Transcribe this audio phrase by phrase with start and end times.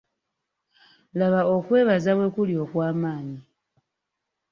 [1.19, 3.37] Laba okwebaza bwe kuli okw'amaanyi.